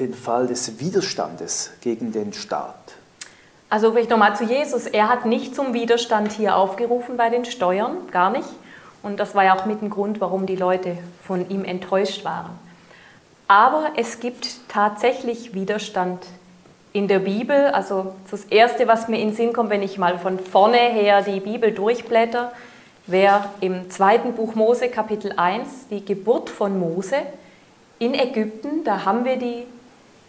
den 0.00 0.14
Fall 0.14 0.46
des 0.46 0.80
Widerstandes 0.80 1.70
gegen 1.80 2.12
den 2.12 2.32
Staat. 2.32 2.74
Also 3.70 3.92
vielleicht 3.92 4.10
nochmal 4.10 4.36
zu 4.36 4.44
Jesus. 4.44 4.86
Er 4.86 5.08
hat 5.08 5.26
nicht 5.26 5.54
zum 5.54 5.74
Widerstand 5.74 6.32
hier 6.32 6.56
aufgerufen 6.56 7.16
bei 7.16 7.28
den 7.28 7.44
Steuern, 7.44 7.96
gar 8.10 8.30
nicht. 8.30 8.48
Und 9.02 9.20
das 9.20 9.34
war 9.34 9.44
ja 9.44 9.56
auch 9.56 9.66
mit 9.66 9.80
dem 9.80 9.90
Grund, 9.90 10.20
warum 10.20 10.46
die 10.46 10.56
Leute 10.56 10.98
von 11.24 11.48
ihm 11.50 11.64
enttäuscht 11.64 12.24
waren. 12.24 12.50
Aber 13.46 13.92
es 13.96 14.20
gibt 14.20 14.68
tatsächlich 14.68 15.54
Widerstand 15.54 16.26
in 16.92 17.08
der 17.08 17.20
Bibel. 17.20 17.66
Also 17.68 18.14
das 18.30 18.44
Erste, 18.44 18.88
was 18.88 19.08
mir 19.08 19.18
in 19.18 19.28
den 19.28 19.36
Sinn 19.36 19.52
kommt, 19.52 19.70
wenn 19.70 19.82
ich 19.82 19.98
mal 19.98 20.18
von 20.18 20.38
vorne 20.38 20.78
her 20.78 21.22
die 21.22 21.40
Bibel 21.40 21.72
durchblätter, 21.72 22.52
wäre 23.06 23.44
im 23.60 23.90
zweiten 23.90 24.34
Buch 24.34 24.54
Mose 24.54 24.88
Kapitel 24.88 25.32
1 25.36 25.88
die 25.90 26.04
Geburt 26.04 26.50
von 26.50 26.78
Mose 26.78 27.16
in 27.98 28.14
Ägypten. 28.14 28.84
Da 28.84 29.04
haben 29.04 29.24
wir 29.24 29.36
die 29.36 29.64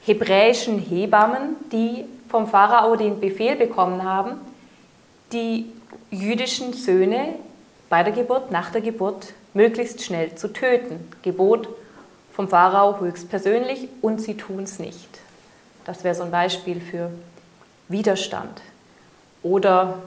hebräischen 0.10 0.80
Hebammen, 0.80 1.56
die 1.72 2.04
vom 2.30 2.48
Pharao 2.48 2.96
den 2.96 3.20
Befehl 3.20 3.56
bekommen 3.56 4.04
haben, 4.04 4.38
die 5.32 5.72
jüdischen 6.10 6.74
Söhne 6.74 7.36
bei 7.90 8.02
der 8.02 8.12
Geburt, 8.12 8.52
nach 8.52 8.72
der 8.72 8.82
Geburt 8.82 9.34
möglichst 9.54 10.04
schnell 10.04 10.34
zu 10.34 10.52
töten. 10.52 11.08
Gebot 11.22 11.70
vom 12.34 12.50
Pharao 12.50 13.00
höchstpersönlich 13.00 13.88
und 14.02 14.20
sie 14.20 14.36
tun 14.36 14.64
es 14.64 14.80
nicht. 14.80 15.10
Das 15.86 16.04
wäre 16.04 16.16
so 16.16 16.24
ein 16.24 16.32
Beispiel 16.32 16.82
für 16.82 17.12
Widerstand. 17.88 18.62
Oder 19.44 20.00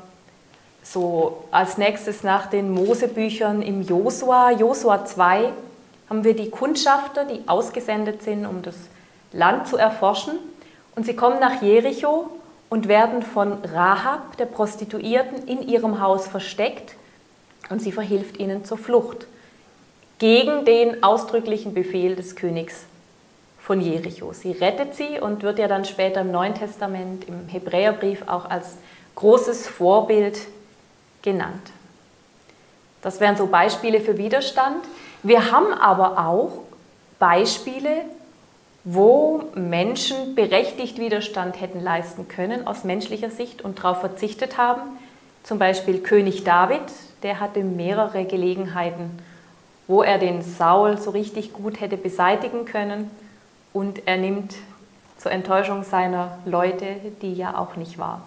so 0.82 1.44
als 1.52 1.78
nächstes 1.78 2.24
nach 2.24 2.46
den 2.46 2.72
Mosebüchern 2.72 3.62
im 3.62 3.82
Josua, 3.82 4.50
Josua 4.50 5.04
2, 5.04 5.52
haben 6.08 6.24
wir 6.24 6.34
die 6.34 6.50
Kundschafter, 6.50 7.24
die 7.24 7.46
ausgesendet 7.46 8.22
sind, 8.22 8.46
um 8.46 8.62
das 8.62 8.74
Land 9.32 9.68
zu 9.68 9.76
erforschen. 9.76 10.38
Und 10.94 11.06
sie 11.06 11.16
kommen 11.16 11.40
nach 11.40 11.62
Jericho 11.62 12.30
und 12.68 12.88
werden 12.88 13.22
von 13.22 13.58
Rahab, 13.64 14.36
der 14.36 14.46
Prostituierten, 14.46 15.46
in 15.46 15.66
ihrem 15.66 16.00
Haus 16.00 16.26
versteckt 16.26 16.94
und 17.70 17.80
sie 17.80 17.92
verhilft 17.92 18.38
ihnen 18.38 18.64
zur 18.64 18.78
Flucht 18.78 19.26
gegen 20.18 20.64
den 20.64 21.02
ausdrücklichen 21.02 21.74
Befehl 21.74 22.16
des 22.16 22.36
Königs 22.36 22.84
von 23.58 23.80
Jericho. 23.80 24.32
Sie 24.32 24.52
rettet 24.52 24.94
sie 24.94 25.20
und 25.20 25.42
wird 25.42 25.58
ja 25.58 25.68
dann 25.68 25.84
später 25.84 26.20
im 26.20 26.30
Neuen 26.30 26.54
Testament, 26.54 27.28
im 27.28 27.48
Hebräerbrief 27.48 28.26
auch 28.26 28.48
als 28.48 28.76
großes 29.14 29.68
Vorbild 29.68 30.38
genannt. 31.22 31.70
Das 33.02 33.20
wären 33.20 33.36
so 33.36 33.46
Beispiele 33.46 34.00
für 34.00 34.16
Widerstand. 34.16 34.84
Wir 35.22 35.50
haben 35.50 35.72
aber 35.72 36.26
auch 36.26 36.52
Beispiele, 37.18 38.04
wo 38.84 39.44
Menschen 39.54 40.34
berechtigt 40.34 40.98
Widerstand 40.98 41.60
hätten 41.60 41.80
leisten 41.80 42.26
können 42.26 42.66
aus 42.66 42.84
menschlicher 42.84 43.30
Sicht 43.30 43.62
und 43.62 43.78
darauf 43.78 44.00
verzichtet 44.00 44.58
haben. 44.58 44.82
Zum 45.44 45.58
Beispiel 45.58 45.98
König 45.98 46.44
David, 46.44 46.80
der 47.22 47.40
hatte 47.40 47.62
mehrere 47.62 48.24
Gelegenheiten, 48.24 49.18
wo 49.86 50.02
er 50.02 50.18
den 50.18 50.42
Saul 50.42 50.98
so 50.98 51.10
richtig 51.10 51.52
gut 51.52 51.80
hätte 51.80 51.96
beseitigen 51.96 52.64
können. 52.64 53.10
Und 53.72 54.02
er 54.06 54.16
nimmt 54.16 54.54
zur 55.18 55.32
Enttäuschung 55.32 55.84
seiner 55.84 56.38
Leute, 56.44 56.86
die 57.22 57.34
ja 57.34 57.56
auch 57.56 57.76
nicht 57.76 57.98
war. 57.98 58.22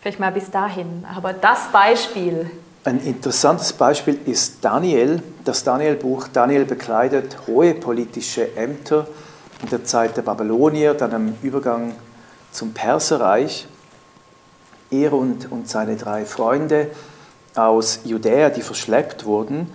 Vielleicht 0.00 0.20
mal 0.20 0.32
bis 0.32 0.50
dahin. 0.50 1.04
Aber 1.14 1.32
das 1.32 1.70
Beispiel. 1.72 2.50
Ein 2.84 3.00
interessantes 3.00 3.72
Beispiel 3.72 4.18
ist 4.26 4.64
Daniel, 4.64 5.22
das 5.44 5.64
Daniel-Buch. 5.64 6.28
Daniel 6.32 6.64
bekleidet 6.64 7.36
hohe 7.46 7.74
politische 7.74 8.56
Ämter 8.56 9.06
in 9.62 9.70
der 9.70 9.84
Zeit 9.84 10.16
der 10.16 10.22
Babylonier, 10.22 10.94
dann 10.94 11.12
am 11.12 11.34
Übergang 11.42 11.94
zum 12.52 12.72
Perserreich. 12.72 13.66
Er 14.90 15.12
und, 15.12 15.50
und 15.50 15.68
seine 15.68 15.96
drei 15.96 16.24
Freunde 16.24 16.90
aus 17.54 18.00
Judäa, 18.04 18.50
die 18.50 18.62
verschleppt 18.62 19.24
wurden, 19.24 19.72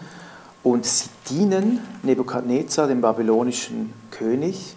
und 0.63 0.85
sie 0.85 1.09
dienen 1.29 1.79
Nebukadnezar, 2.03 2.87
dem 2.87 3.01
babylonischen 3.01 3.93
König. 4.11 4.75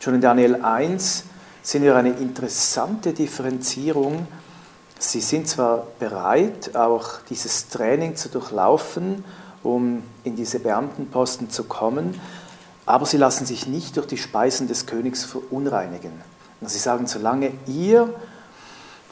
Schon 0.00 0.14
in 0.14 0.22
Daniel 0.22 0.62
1 0.62 1.24
sehen 1.62 1.82
wir 1.82 1.94
eine 1.94 2.10
interessante 2.10 3.12
Differenzierung. 3.12 4.26
Sie 4.98 5.20
sind 5.20 5.46
zwar 5.46 5.86
bereit, 5.98 6.74
auch 6.74 7.18
dieses 7.28 7.68
Training 7.68 8.16
zu 8.16 8.30
durchlaufen, 8.30 9.24
um 9.62 10.02
in 10.24 10.36
diese 10.36 10.58
Beamtenposten 10.58 11.50
zu 11.50 11.64
kommen, 11.64 12.18
aber 12.90 13.06
sie 13.06 13.16
lassen 13.16 13.46
sich 13.46 13.66
nicht 13.66 13.96
durch 13.96 14.06
die 14.06 14.16
Speisen 14.16 14.68
des 14.68 14.86
Königs 14.86 15.24
verunreinigen. 15.24 16.12
Sie 16.62 16.78
sagen, 16.78 17.06
solange 17.06 17.52
ihr 17.66 18.12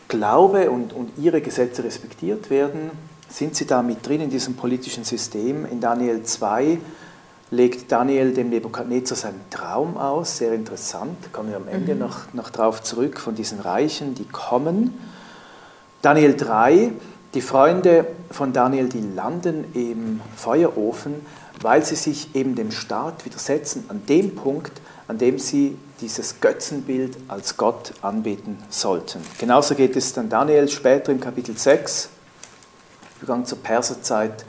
Glaube 0.08 0.70
und, 0.70 0.92
und 0.92 1.10
ihre 1.18 1.40
Gesetze 1.40 1.84
respektiert 1.84 2.50
werden, 2.50 2.90
sind 3.28 3.54
sie 3.54 3.66
da 3.66 3.82
mit 3.82 4.06
drin 4.06 4.22
in 4.22 4.30
diesem 4.30 4.54
politischen 4.54 5.04
System. 5.04 5.66
In 5.66 5.80
Daniel 5.80 6.22
2 6.22 6.78
legt 7.50 7.90
Daniel 7.92 8.32
dem 8.32 8.50
Nebukadnezar 8.50 9.16
seinen 9.16 9.40
Traum 9.50 9.96
aus, 9.96 10.38
sehr 10.38 10.52
interessant, 10.52 11.32
kommen 11.32 11.50
wir 11.50 11.56
am 11.56 11.68
Ende 11.68 11.94
mhm. 11.94 12.00
noch, 12.00 12.32
noch 12.32 12.50
drauf 12.50 12.82
zurück, 12.82 13.18
von 13.20 13.34
diesen 13.34 13.60
Reichen, 13.60 14.14
die 14.14 14.24
kommen. 14.24 14.98
Daniel 16.02 16.36
3, 16.36 16.92
die 17.34 17.40
Freunde 17.40 18.06
von 18.30 18.52
Daniel, 18.52 18.88
die 18.88 19.00
landen 19.00 19.64
im 19.74 20.20
Feuerofen, 20.36 21.14
weil 21.60 21.84
sie 21.84 21.96
sich 21.96 22.34
eben 22.34 22.54
dem 22.54 22.70
Staat 22.70 23.24
widersetzen, 23.24 23.84
an 23.88 24.04
dem 24.06 24.34
Punkt, 24.34 24.72
an 25.08 25.18
dem 25.18 25.38
sie 25.38 25.76
dieses 26.00 26.40
Götzenbild 26.40 27.16
als 27.28 27.56
Gott 27.56 27.92
anbeten 28.02 28.58
sollten. 28.68 29.20
Genauso 29.38 29.74
geht 29.74 29.96
es 29.96 30.12
dann 30.12 30.28
Daniel 30.28 30.68
später 30.68 31.10
im 31.10 31.20
Kapitel 31.20 31.56
6, 31.56 32.10
Übergang 33.20 33.44
zur 33.46 33.58
Perserzeit, 33.58 34.44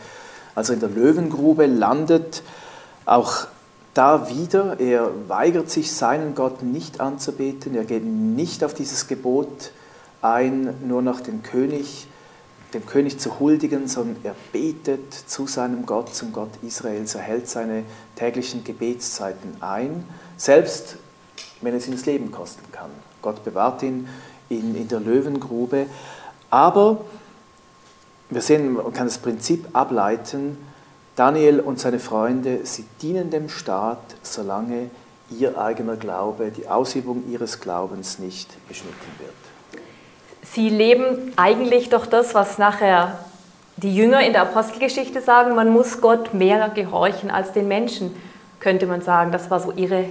als 0.53 0.69
er 0.69 0.75
in 0.75 0.81
der 0.81 0.89
Löwengrube 0.89 1.65
landet, 1.65 2.43
auch 3.05 3.47
da 3.93 4.29
wieder, 4.29 4.79
er 4.79 5.09
weigert 5.27 5.69
sich, 5.69 5.91
seinen 5.91 6.35
Gott 6.35 6.61
nicht 6.61 7.01
anzubeten, 7.01 7.75
er 7.75 7.85
geht 7.85 8.05
nicht 8.05 8.63
auf 8.63 8.73
dieses 8.73 9.07
Gebot 9.07 9.71
ein, 10.21 10.75
nur 10.87 11.01
nach 11.01 11.21
dem 11.21 11.41
König, 11.41 12.07
dem 12.73 12.85
König 12.85 13.19
zu 13.19 13.39
huldigen, 13.39 13.87
sondern 13.87 14.17
er 14.23 14.35
betet 14.51 15.13
zu 15.13 15.47
seinem 15.47 15.85
Gott, 15.85 16.13
zum 16.13 16.31
Gott 16.31 16.51
Israels, 16.61 17.15
er 17.15 17.21
hält 17.21 17.49
seine 17.49 17.83
täglichen 18.15 18.63
Gebetszeiten 18.63 19.57
ein, 19.61 20.05
selbst 20.37 20.97
wenn 21.61 21.75
es 21.75 21.87
ihn 21.87 21.93
das 21.93 22.05
Leben 22.05 22.31
kosten 22.31 22.71
kann. 22.71 22.91
Gott 23.21 23.43
bewahrt 23.43 23.83
ihn 23.83 24.07
in, 24.49 24.75
in 24.75 24.87
der 24.87 24.99
Löwengrube, 24.99 25.87
aber 26.49 27.01
wir 28.29 28.41
sehen, 28.41 28.73
man 28.73 28.93
kann 28.93 29.07
das 29.07 29.17
Prinzip 29.17 29.67
ableiten, 29.73 30.57
Daniel 31.15 31.59
und 31.59 31.79
seine 31.79 31.99
Freunde, 31.99 32.61
sie 32.63 32.85
dienen 33.01 33.29
dem 33.29 33.49
Staat, 33.49 34.15
solange 34.21 34.89
ihr 35.31 35.59
eigener 35.59 35.95
Glaube, 35.95 36.51
die 36.51 36.67
Ausübung 36.67 37.29
ihres 37.29 37.59
Glaubens 37.59 38.19
nicht 38.19 38.49
beschnitten 38.67 39.11
wird. 39.17 39.48
Sie 40.51 40.69
leben 40.69 41.33
eigentlich 41.35 41.89
doch 41.89 42.07
das, 42.07 42.33
was 42.33 42.57
nachher 42.57 43.19
die 43.77 43.95
Jünger 43.95 44.25
in 44.25 44.33
der 44.33 44.41
Apostelgeschichte 44.41 45.21
sagen, 45.21 45.55
man 45.55 45.69
muss 45.69 46.01
Gott 46.01 46.33
mehr 46.33 46.69
gehorchen 46.69 47.29
als 47.29 47.53
den 47.53 47.67
Menschen, 47.67 48.15
könnte 48.59 48.87
man 48.87 49.01
sagen. 49.01 49.31
Das 49.31 49.51
war 49.51 49.59
so 49.59 49.71
ihre, 49.71 50.05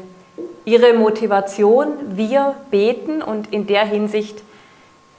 ihre 0.64 0.94
Motivation. 0.94 1.88
Wir 2.10 2.54
beten 2.70 3.20
und 3.20 3.52
in 3.52 3.66
der 3.66 3.84
Hinsicht 3.84 4.42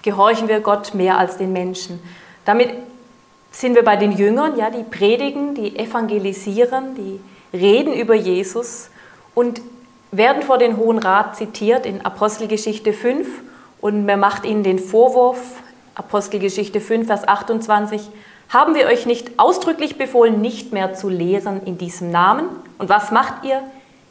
gehorchen 0.04 0.48
wir 0.48 0.62
Gott 0.62 0.94
mehr 0.94 1.18
als 1.18 1.38
den 1.38 1.52
Menschen. 1.52 2.00
Damit 2.46 2.70
sind 3.52 3.76
wir 3.76 3.84
bei 3.84 3.98
den 3.98 4.14
Jüngern, 4.14 4.58
ja, 4.58 4.70
die 4.70 4.84
predigen, 4.84 5.54
die 5.54 5.78
evangelisieren, 5.78 6.96
die 6.96 7.20
reden 7.52 7.94
über 7.94 8.16
Jesus 8.16 8.90
und 9.36 9.62
werden 10.12 10.44
vor 10.44 10.58
den 10.58 10.78
Hohen 10.78 10.98
Rat 10.98 11.36
zitiert 11.36 11.86
in 11.86 12.06
Apostelgeschichte 12.06 12.94
5 12.94 13.28
Und 13.82 14.06
man 14.06 14.20
macht 14.20 14.46
ihnen 14.46 14.64
den 14.64 14.80
Vorwurf, 14.80 15.40
Apostelgeschichte 15.96 16.82
5, 16.82 17.08
Vers 17.08 17.28
28, 17.28 18.10
haben 18.50 18.76
wir 18.76 18.88
euch 18.88 19.06
nicht 19.06 19.38
ausdrücklich 19.38 19.98
befohlen, 19.98 20.42
nicht 20.42 20.74
mehr 20.74 20.94
zu 20.94 21.08
lehren 21.08 21.62
in 21.66 21.78
diesem 21.78 22.12
Namen? 22.12 22.48
Und 22.78 22.90
was 22.90 23.12
macht 23.12 23.46
ihr? 23.46 23.62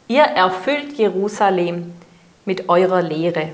Ihr 0.07 0.23
erfüllt 0.23 0.95
Jerusalem 0.95 1.93
mit 2.45 2.69
eurer 2.69 3.03
Lehre. 3.03 3.51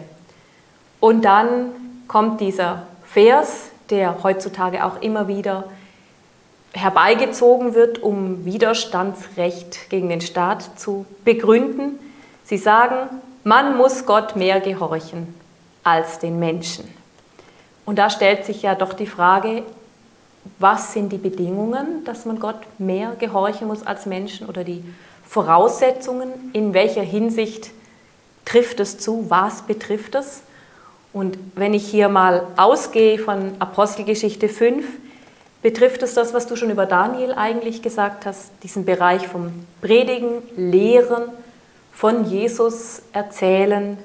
Und 1.00 1.24
dann 1.24 1.70
kommt 2.06 2.40
dieser 2.40 2.86
Vers, 3.04 3.70
der 3.90 4.22
heutzutage 4.22 4.84
auch 4.84 5.00
immer 5.02 5.26
wieder 5.26 5.64
herbeigezogen 6.72 7.74
wird, 7.74 8.02
um 8.02 8.44
Widerstandsrecht 8.44 9.90
gegen 9.90 10.08
den 10.08 10.20
Staat 10.20 10.78
zu 10.78 11.06
begründen. 11.24 11.98
Sie 12.44 12.58
sagen, 12.58 13.08
man 13.42 13.76
muss 13.76 14.06
Gott 14.06 14.36
mehr 14.36 14.60
gehorchen 14.60 15.43
als 15.84 16.18
den 16.18 16.38
Menschen. 16.38 16.88
Und 17.84 17.98
da 17.98 18.10
stellt 18.10 18.44
sich 18.44 18.62
ja 18.62 18.74
doch 18.74 18.94
die 18.94 19.06
Frage, 19.06 19.62
was 20.58 20.92
sind 20.92 21.12
die 21.12 21.18
Bedingungen, 21.18 22.04
dass 22.04 22.24
man 22.24 22.40
Gott 22.40 22.58
mehr 22.78 23.14
gehorchen 23.18 23.68
muss 23.68 23.86
als 23.86 24.06
Menschen 24.06 24.48
oder 24.48 24.64
die 24.64 24.82
Voraussetzungen, 25.24 26.30
in 26.52 26.74
welcher 26.74 27.02
Hinsicht 27.02 27.70
trifft 28.44 28.80
es 28.80 28.98
zu, 28.98 29.26
was 29.28 29.62
betrifft 29.62 30.14
es. 30.14 30.42
Und 31.12 31.38
wenn 31.54 31.74
ich 31.74 31.86
hier 31.86 32.08
mal 32.08 32.46
ausgehe 32.56 33.18
von 33.18 33.52
Apostelgeschichte 33.58 34.48
5, 34.48 34.84
betrifft 35.62 36.02
es 36.02 36.14
das, 36.14 36.34
was 36.34 36.46
du 36.46 36.56
schon 36.56 36.70
über 36.70 36.84
Daniel 36.84 37.32
eigentlich 37.32 37.80
gesagt 37.80 38.26
hast, 38.26 38.50
diesen 38.62 38.84
Bereich 38.84 39.26
vom 39.26 39.64
Predigen, 39.80 40.42
Lehren, 40.56 41.22
von 41.92 42.24
Jesus 42.26 43.02
erzählen, 43.12 43.96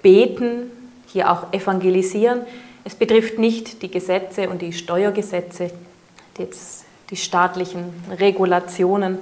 beten, 0.00 0.70
hier 1.06 1.30
auch 1.30 1.52
evangelisieren. 1.52 2.42
Es 2.84 2.94
betrifft 2.94 3.38
nicht 3.38 3.82
die 3.82 3.90
Gesetze 3.90 4.48
und 4.48 4.62
die 4.62 4.72
Steuergesetze, 4.72 5.70
die 6.36 6.42
jetzt 6.42 6.84
die 7.10 7.16
staatlichen 7.16 7.92
Regulationen 8.18 9.18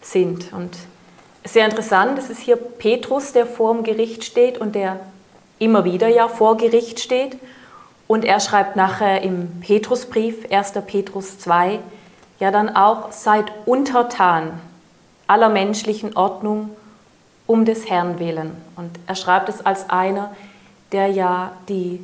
sind. 0.00 0.52
Und 0.52 0.76
sehr 1.44 1.64
interessant, 1.64 2.18
es 2.18 2.30
ist 2.30 2.40
hier 2.40 2.56
Petrus, 2.56 3.32
der 3.32 3.46
vor 3.46 3.74
dem 3.74 3.82
Gericht 3.82 4.24
steht 4.24 4.58
und 4.58 4.74
der 4.74 5.00
immer 5.58 5.84
wieder 5.84 6.08
ja 6.08 6.28
vor 6.28 6.56
Gericht 6.56 7.00
steht. 7.00 7.36
Und 8.06 8.24
er 8.24 8.40
schreibt 8.40 8.76
nachher 8.76 9.22
im 9.22 9.60
Petrusbrief, 9.60 10.50
1. 10.50 10.72
Petrus 10.86 11.38
2, 11.38 11.78
ja 12.40 12.50
dann 12.50 12.74
auch, 12.74 13.12
seid 13.12 13.46
untertan 13.66 14.60
aller 15.26 15.48
menschlichen 15.50 16.16
Ordnung 16.16 16.70
um 17.46 17.64
des 17.64 17.88
Herrn 17.88 18.18
willen. 18.18 18.52
Und 18.76 18.90
er 19.06 19.14
schreibt 19.14 19.48
es 19.48 19.64
als 19.64 19.90
einer, 19.90 20.30
der 20.30 20.47
ja 20.92 21.52
die 21.68 22.00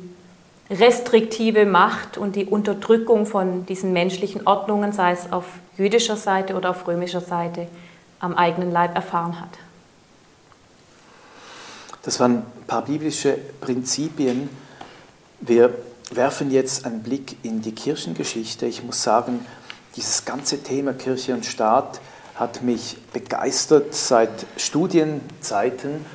restriktive 0.69 1.65
Macht 1.65 2.17
und 2.17 2.35
die 2.35 2.45
Unterdrückung 2.45 3.25
von 3.25 3.65
diesen 3.65 3.93
menschlichen 3.93 4.47
Ordnungen, 4.47 4.91
sei 4.93 5.11
es 5.11 5.31
auf 5.31 5.45
jüdischer 5.77 6.17
Seite 6.17 6.55
oder 6.55 6.71
auf 6.71 6.87
römischer 6.87 7.21
Seite, 7.21 7.67
am 8.19 8.33
eigenen 8.35 8.71
Leib 8.71 8.95
erfahren 8.95 9.39
hat. 9.39 9.49
Das 12.01 12.19
waren 12.19 12.37
ein 12.37 12.65
paar 12.67 12.83
biblische 12.83 13.37
Prinzipien. 13.61 14.49
Wir 15.41 15.73
werfen 16.11 16.51
jetzt 16.51 16.85
einen 16.85 17.01
Blick 17.01 17.37
in 17.43 17.61
die 17.61 17.73
Kirchengeschichte. 17.73 18.65
Ich 18.67 18.83
muss 18.83 19.01
sagen, 19.01 19.45
dieses 19.95 20.25
ganze 20.25 20.61
Thema 20.61 20.93
Kirche 20.93 21.33
und 21.33 21.45
Staat 21.45 21.99
hat 22.35 22.61
mich 22.61 22.97
begeistert 23.13 23.95
seit 23.95 24.45
Studienzeiten. 24.57 26.05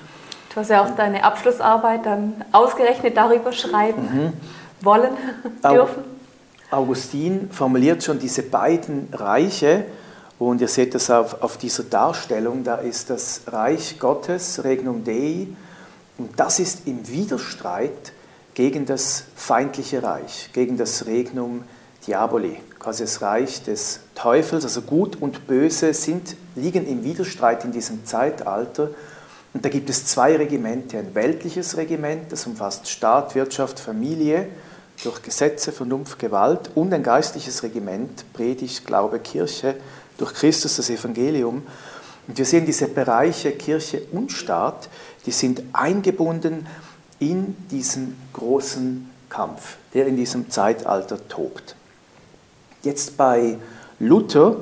Du 0.51 0.57
hast 0.57 0.69
ja 0.69 0.85
auch 0.85 0.97
deine 0.97 1.23
Abschlussarbeit 1.23 2.05
dann 2.05 2.45
ausgerechnet 2.51 3.17
darüber 3.17 3.53
schreiben 3.53 4.03
mhm. 4.03 4.33
wollen, 4.85 5.17
dürfen. 5.63 6.03
Augustin 6.73 7.51
formuliert 7.51 8.03
schon 8.03 8.19
diese 8.19 8.43
beiden 8.43 9.09
Reiche 9.13 9.85
und 10.41 10.61
ihr 10.61 10.69
seht 10.69 10.95
das 10.95 11.11
auf, 11.11 11.43
auf 11.43 11.57
dieser 11.57 11.85
Darstellung, 11.85 12.65
da 12.65 12.77
ist 12.77 13.11
das 13.11 13.43
Reich 13.47 13.99
Gottes, 13.99 14.65
Regnum 14.65 15.05
Dei, 15.05 15.47
und 16.19 16.39
das 16.39 16.59
ist 16.59 16.87
im 16.87 17.09
Widerstreit 17.09 18.13
gegen 18.55 18.87
das 18.87 19.25
feindliche 19.37 20.03
Reich, 20.03 20.51
gegen 20.53 20.77
das 20.77 21.07
Regnum 21.07 21.65
Diaboli, 22.07 22.61
quasi 22.79 23.05
das 23.05 23.23
Reich 23.23 23.63
des 23.63 24.01
Teufels, 24.15 24.65
also 24.65 24.83
Gut 24.83 25.17
und 25.21 25.47
Böse 25.47 25.95
sind, 25.95 26.37
liegen 26.57 26.87
im 26.87 27.05
Widerstreit 27.05 27.65
in 27.65 27.73
diesem 27.73 28.05
Zeitalter. 28.05 28.91
Und 29.53 29.65
da 29.65 29.69
gibt 29.69 29.91
es 29.91 30.07
zwei 30.07 30.37
Regimente, 30.37 30.99
ein 30.99 31.15
weltliches 31.15 31.77
Regiment, 31.77 32.31
das 32.31 32.47
umfasst 32.47 32.89
Staat, 32.89 33.35
Wirtschaft, 33.35 33.81
Familie, 33.81 34.47
durch 35.03 35.23
Gesetze, 35.23 35.73
Vernunft, 35.73 36.19
Gewalt 36.19 36.71
und 36.75 36.93
ein 36.93 37.03
geistliches 37.03 37.63
Regiment, 37.63 38.33
Predigt, 38.33 38.87
Glaube, 38.87 39.19
Kirche, 39.19 39.77
durch 40.19 40.35
Christus 40.35 40.77
das 40.77 40.91
Evangelium. 40.91 41.67
Und 42.29 42.39
wir 42.39 42.45
sehen 42.45 42.67
diese 42.67 42.87
Bereiche 42.87 43.53
Kirche 43.53 44.03
und 44.13 44.31
Staat, 44.31 44.89
die 45.27 45.33
sind 45.33 45.63
eingebunden 45.73 46.67
in 47.19 47.57
diesen 47.71 48.17
großen 48.33 49.11
Kampf, 49.29 49.77
der 49.95 50.07
in 50.07 50.17
diesem 50.17 50.51
Zeitalter 50.51 51.27
tobt. 51.29 51.75
Jetzt 52.83 53.17
bei 53.17 53.59
Luther, 53.99 54.57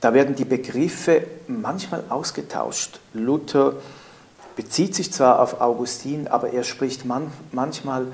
da 0.00 0.14
werden 0.14 0.34
die 0.34 0.44
Begriffe 0.44 1.22
manchmal 1.46 2.04
ausgetauscht. 2.08 3.00
Luther 3.14 3.74
bezieht 4.56 4.94
sich 4.94 5.12
zwar 5.12 5.40
auf 5.40 5.60
Augustin, 5.60 6.28
aber 6.28 6.52
er 6.52 6.64
spricht 6.64 7.04
man, 7.04 7.30
manchmal 7.52 8.06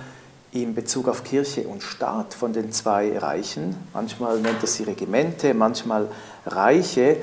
in 0.53 0.75
Bezug 0.75 1.09
auf 1.09 1.25
Kirche 1.25 1.63
und 1.63 1.83
Staat 1.83 2.33
von 2.33 2.53
den 2.53 2.71
zwei 2.71 3.19
Reichen. 3.19 3.77
Manchmal 3.93 4.41
nennt 4.41 4.63
er 4.63 4.69
sie 4.69 4.85
Regimente, 4.85 5.53
manchmal 5.53 6.09
Reiche. 6.47 7.17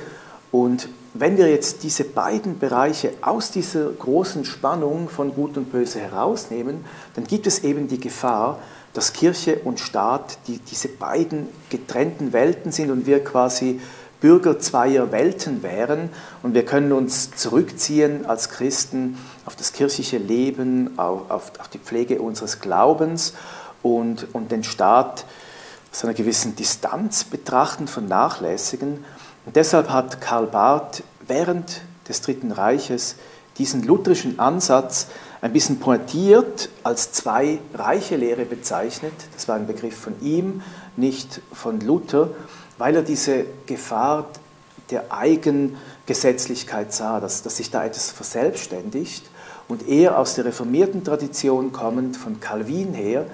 Und 0.52 0.90
wenn 1.14 1.38
wir 1.38 1.50
jetzt 1.50 1.84
diese 1.84 2.04
beiden 2.04 2.60
Bereiche 2.60 3.14
aus 3.22 3.52
dieser 3.52 3.90
großen 3.90 4.44
Spannung 4.44 5.08
von 5.08 5.34
Gut 5.34 5.56
und 5.56 5.72
Böse 5.72 6.00
herausnehmen, 6.00 6.84
dann 7.16 7.26
gibt 7.26 7.48
es 7.48 7.64
eben 7.64 7.88
die 7.88 8.00
Gefahr, 8.00 8.60
dass 8.94 9.14
Kirche 9.14 9.60
und 9.64 9.80
Staat 9.80 10.38
die, 10.48 10.60
diese 10.60 10.90
beiden 10.90 11.48
getrennten 11.70 12.34
Welten 12.34 12.72
sind 12.72 12.92
und 12.92 13.06
wir 13.06 13.24
quasi 13.24 13.80
Bürger 14.22 14.60
zweier 14.60 15.12
Welten 15.12 15.64
wären 15.64 16.10
und 16.44 16.54
wir 16.54 16.64
können 16.64 16.94
uns 16.94 17.32
zurückziehen 17.32 18.26
als 18.28 18.50
Christen 18.50 19.18
auf 19.46 19.56
das 19.56 19.74
kirchliche 19.74 20.20
Leben, 20.20 20.98
auf, 20.98 21.30
auf, 21.30 21.52
auf 21.60 21.68
die 21.68 21.80
Pflege 21.80 22.22
unseres 22.22 22.62
Glaubens 22.62 23.34
und, 23.82 24.28
und 24.34 24.52
den 24.52 24.64
Staat 24.64 25.26
aus 25.92 26.04
einer 26.06 26.14
gewissen 26.14 26.56
Distanz 26.56 27.24
betrachten, 27.24 27.88
vernachlässigen. 27.88 29.04
Und 29.46 29.56
deshalb 29.56 29.90
hat 29.90 30.22
Karl 30.22 30.46
Barth 30.46 31.04
während 31.28 31.82
des 32.08 32.22
Dritten 32.22 32.52
Reiches 32.52 33.16
diesen 33.58 33.84
lutherischen 33.84 34.40
Ansatz 34.40 35.08
ein 35.42 35.52
bisschen 35.52 35.80
pointiert 35.80 36.70
als 36.84 37.12
zwei 37.12 37.60
reiche 37.74 38.16
Lehre 38.16 38.46
bezeichnet. 38.46 39.14
Das 39.34 39.48
war 39.48 39.56
ein 39.56 39.66
Begriff 39.66 39.98
von 39.98 40.14
ihm, 40.22 40.62
nicht 40.96 41.42
von 41.52 41.80
Luther, 41.82 42.30
weil 42.82 42.96
er 42.96 43.04
diese 43.04 43.46
Gefahr 43.68 44.26
der 44.90 45.14
Eigengesetzlichkeit 45.14 46.92
sah, 46.92 47.20
dass, 47.20 47.44
dass 47.44 47.58
sich 47.58 47.70
da 47.70 47.86
etwas 47.86 48.10
verselbstständigt. 48.10 49.30
Und 49.68 49.88
er 49.88 50.18
aus 50.18 50.34
der 50.34 50.46
reformierten 50.46 51.04
Tradition 51.04 51.72
kommend, 51.74 52.18
von 52.18 52.40
Calvin 52.40 52.96
her, 52.96 53.28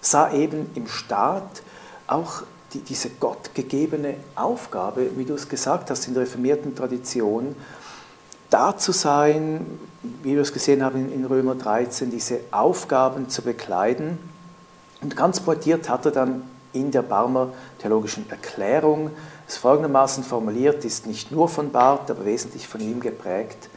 sah 0.00 0.32
eben 0.32 0.70
im 0.74 0.88
Staat 0.88 1.60
auch 2.06 2.44
die, 2.72 2.78
diese 2.78 3.10
gottgegebene 3.10 4.14
Aufgabe, 4.36 5.10
wie 5.16 5.26
du 5.26 5.34
es 5.34 5.50
gesagt 5.50 5.90
hast, 5.90 6.08
in 6.08 6.14
der 6.14 6.22
reformierten 6.22 6.74
Tradition, 6.74 7.54
da 8.48 8.74
zu 8.78 8.92
sein, 8.92 9.66
wie 10.22 10.32
wir 10.32 10.40
es 10.40 10.54
gesehen 10.54 10.82
haben 10.82 11.12
in 11.12 11.26
Römer 11.26 11.56
13, 11.56 12.10
diese 12.10 12.40
Aufgaben 12.52 13.28
zu 13.28 13.42
bekleiden. 13.42 14.18
Und 15.02 15.14
ganz 15.14 15.40
pointiert 15.40 15.90
hat 15.90 16.06
er 16.06 16.12
dann 16.12 16.53
in 16.74 16.90
der 16.90 17.02
Barmer 17.02 17.52
theologischen 17.78 18.28
Erklärung 18.28 19.10
es 19.46 19.56
folgendermaßen 19.56 20.24
formuliert, 20.24 20.84
ist 20.84 21.06
nicht 21.06 21.30
nur 21.30 21.48
von 21.48 21.70
Barth, 21.70 22.10
aber 22.10 22.24
wesentlich 22.24 22.66
von 22.66 22.80
ihm 22.80 23.00
geprägt. 23.00 23.68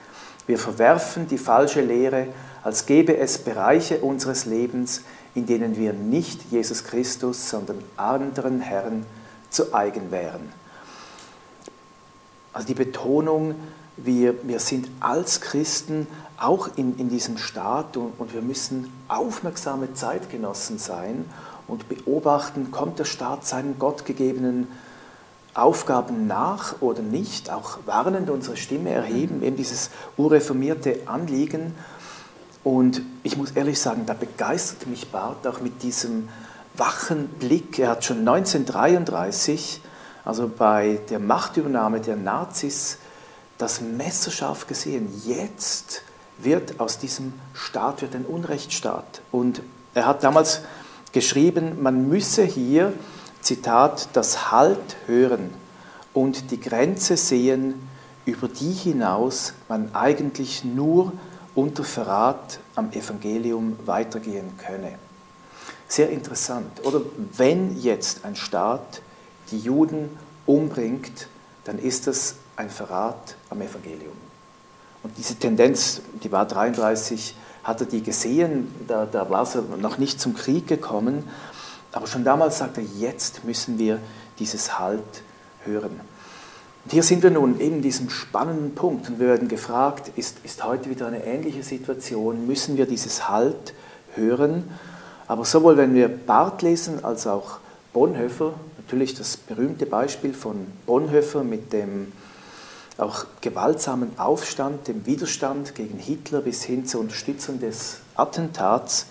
Wir 0.46 0.58
verwerfen 0.58 1.28
die 1.28 1.38
falsche 1.38 1.82
Lehre, 1.82 2.28
als 2.64 2.86
gäbe 2.86 3.18
es 3.18 3.38
Bereiche 3.38 4.00
unseres 4.00 4.46
Lebens, 4.46 5.02
in 5.36 5.46
denen 5.46 5.78
wir 5.78 5.94
nicht 5.94 6.52
Jesus 6.52 6.86
Christus, 6.86 7.50
sondern 7.50 7.84
anderen 7.98 8.62
Herren 8.62 9.06
zu 9.50 9.74
eigen 9.74 10.10
wären. 10.10 10.52
Also 12.54 12.68
die 12.68 12.74
Betonung, 12.74 13.56
wir, 13.98 14.36
wir 14.48 14.60
sind 14.60 14.90
als 15.00 15.42
Christen 15.42 16.08
auch 16.38 16.70
in, 16.78 16.98
in 16.98 17.10
diesem 17.10 17.38
Staat 17.38 17.98
und, 17.98 18.14
und 18.20 18.34
wir 18.34 18.42
müssen 18.42 18.92
aufmerksame 19.10 19.94
Zeitgenossen 19.94 20.78
sein 20.78 21.26
und 21.68 21.90
beobachten, 21.90 22.72
kommt 22.72 23.00
der 23.00 23.06
Staat 23.06 23.46
seinen 23.46 23.78
gottgegebenen 23.80 24.68
Aufgaben 25.54 26.28
nach 26.28 26.82
oder 26.82 27.02
nicht, 27.02 27.50
auch 27.52 27.80
warnend 27.86 28.30
unsere 28.30 28.58
Stimme 28.58 28.92
erheben, 28.92 29.42
eben 29.42 29.56
dieses 29.56 29.90
urreformierte 30.16 31.02
Anliegen. 31.08 31.74
Und 32.64 33.02
ich 33.24 33.38
muss 33.38 33.52
ehrlich 33.52 33.80
sagen, 33.80 34.06
da 34.06 34.14
begeisterte 34.14 34.88
mich 34.88 35.10
Barth 35.12 35.48
auch 35.48 35.62
mit 35.62 35.82
diesem 35.82 36.30
wachen 36.76 37.28
Blick. 37.28 37.80
Er 37.80 37.90
hat 37.90 38.06
schon 38.06 38.20
1933, 38.20 39.82
also 40.24 40.48
bei 40.48 41.00
der 41.10 41.20
Machtübernahme 41.20 42.02
der 42.02 42.18
Nazis, 42.18 43.00
das 43.58 43.82
messerscharf 43.82 44.68
gesehen. 44.68 45.10
Jetzt 45.26 46.04
wird 46.38 46.80
aus 46.80 47.00
diesem 47.00 47.34
Staat 47.54 48.04
wird 48.04 48.14
ein 48.14 48.26
Unrechtsstaat. 48.26 49.22
Und 49.32 49.62
er 49.96 50.06
hat 50.06 50.24
damals 50.24 50.62
geschrieben, 51.12 51.82
man 51.82 52.10
müsse 52.10 52.43
hier, 52.43 52.93
Zitat, 53.41 54.10
das 54.13 54.52
Halt 54.52 54.98
hören 55.06 55.52
und 56.13 56.52
die 56.52 56.60
Grenze 56.60 57.17
sehen, 57.17 57.76
über 58.26 58.48
die 58.48 58.74
hinaus 58.74 59.54
man 59.70 59.96
eigentlich 59.96 60.63
nur 60.65 61.13
unter 61.56 61.84
Verrat 61.84 62.60
am 62.76 62.91
Evangelium 62.91 63.78
weitergehen 63.86 64.58
könne. 64.58 64.96
Sehr 65.88 66.10
interessant. 66.10 66.86
Oder 66.86 67.02
wenn 67.38 67.80
jetzt 67.82 68.26
ein 68.26 68.36
Staat 68.36 69.02
die 69.52 69.60
Juden 69.60 70.10
umbringt, 70.46 71.28
dann 71.63 71.80
ist 71.80 72.08
das 72.08 72.36
ein 72.58 72.70
Verrat 72.70 73.36
am 73.50 73.62
Evangelium. 73.62 74.17
Und 75.04 75.17
diese 75.17 75.36
Tendenz, 75.36 76.02
die 76.24 76.32
war 76.32 76.46
33, 76.46 77.36
hatte 77.68 77.86
die 77.86 78.02
gesehen, 78.02 78.74
da, 78.88 79.06
da 79.06 79.30
war 79.30 79.44
es 79.44 79.58
noch 79.82 79.98
nicht 79.98 80.22
zum 80.22 80.34
Krieg 80.34 80.68
gekommen, 80.68 81.26
aber 81.92 82.08
schon 82.08 82.24
damals 82.24 82.60
sagte 82.60 82.80
er, 82.80 82.88
jetzt 82.98 83.44
müssen 83.44 83.78
wir 83.78 84.00
dieses 84.40 84.80
Halt 84.80 85.24
hören. 85.66 86.00
Und 86.86 86.92
hier 86.92 87.04
sind 87.04 87.24
wir 87.24 87.30
nun 87.32 87.60
in 87.60 87.82
diesem 87.82 88.10
spannenden 88.10 88.74
Punkt 88.74 89.10
und 89.10 89.20
wir 89.20 89.28
werden 89.28 89.50
gefragt, 89.50 90.12
ist, 90.16 90.38
ist 90.46 90.64
heute 90.64 90.90
wieder 90.90 91.08
eine 91.08 91.26
ähnliche 91.26 91.62
Situation? 91.62 92.48
Müssen 92.48 92.78
wir 92.78 92.86
dieses 92.86 93.28
Halt 93.28 93.74
hören? 94.16 94.64
Aber 95.28 95.44
sowohl 95.44 95.76
wenn 95.76 95.94
wir 95.94 96.08
Barth 96.08 96.62
lesen 96.62 97.04
als 97.04 97.28
auch 97.28 97.58
Bonhoeffer, 97.92 98.54
natürlich 98.78 99.14
das 99.14 99.36
berühmte 99.36 99.86
Beispiel 99.86 100.34
von 100.34 100.68
Bonhoeffer 100.86 101.44
mit 101.44 101.74
dem 101.74 102.14
auch 102.98 103.26
gewaltsamen 103.42 104.18
Aufstand, 104.18 104.88
dem 104.88 105.06
Widerstand 105.06 105.76
gegen 105.76 105.98
Hitler 106.00 106.42
bis 106.42 106.64
hin 106.64 106.86
zur 106.86 107.02
Unterstützung 107.02 107.60
des 107.60 108.00
Attentats, 108.16 109.08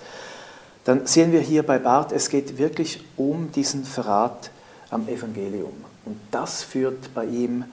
dann 0.84 1.06
sehen 1.06 1.32
wir 1.32 1.40
hier 1.40 1.64
bei 1.64 1.78
Barth, 1.78 2.12
es 2.12 2.28
geht 2.28 2.58
wirklich 2.58 3.04
um 3.16 3.50
diesen 3.52 3.84
Verrat 3.84 4.50
am 4.90 5.08
Evangelium. 5.08 5.72
Und 6.04 6.18
das 6.30 6.62
führt 6.62 7.12
bei 7.14 7.24
ihm 7.24 7.64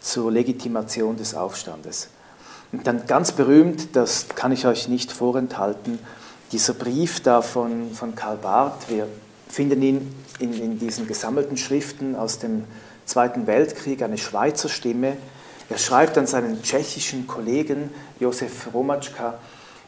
zur 0.00 0.30
Legitimation 0.30 1.16
des 1.16 1.34
Aufstandes. 1.34 2.08
Und 2.70 2.86
dann 2.86 3.06
ganz 3.06 3.32
berühmt, 3.32 3.94
das 3.96 4.28
kann 4.28 4.52
ich 4.52 4.66
euch 4.66 4.88
nicht 4.88 5.12
vorenthalten, 5.12 5.98
dieser 6.52 6.74
Brief 6.74 7.20
da 7.20 7.42
von, 7.42 7.92
von 7.92 8.14
Karl 8.14 8.36
Barth, 8.36 8.88
wir 8.88 9.08
finden 9.48 9.82
ihn 9.82 10.14
in, 10.38 10.52
in 10.54 10.78
diesen 10.78 11.06
gesammelten 11.06 11.56
Schriften 11.56 12.14
aus 12.14 12.38
dem 12.38 12.64
Zweiten 13.04 13.46
Weltkrieg, 13.46 14.02
eine 14.02 14.18
Schweizer 14.18 14.68
Stimme. 14.68 15.16
Er 15.72 15.78
schreibt 15.78 16.18
an 16.18 16.26
seinen 16.26 16.62
tschechischen 16.62 17.26
Kollegen 17.26 17.88
Josef 18.20 18.74
Romatschka, 18.74 19.38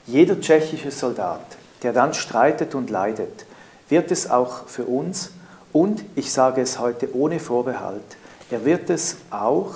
jeder 0.07 0.41
tschechische 0.41 0.91
Soldat, 0.91 1.45
der 1.83 1.93
dann 1.93 2.15
streitet 2.15 2.75
und 2.75 2.89
leidet, 2.89 3.45
wird 3.91 4.11
es 4.11 4.31
auch 4.31 4.67
für 4.67 4.85
uns 4.85 5.33
und 5.75 6.03
ich 6.17 6.33
sage 6.33 6.63
es 6.63 6.79
heute 6.79 7.15
ohne 7.15 7.39
Vorbehalt, 7.39 8.17
er 8.51 8.65
wird 8.65 8.89
es 8.89 9.19
auch 9.29 9.75